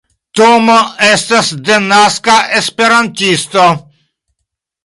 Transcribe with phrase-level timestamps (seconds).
[0.37, 0.77] Tomo
[1.07, 3.67] estas denaska Esperantisto.